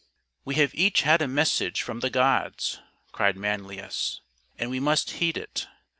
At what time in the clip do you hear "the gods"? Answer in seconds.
1.99-2.79